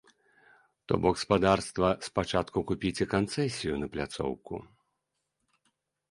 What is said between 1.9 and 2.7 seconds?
спачатку